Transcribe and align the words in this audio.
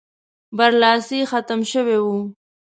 برلاسی 0.57 1.19
ختم 1.31 1.61
شوی 1.71 1.97
وو. 2.03 2.17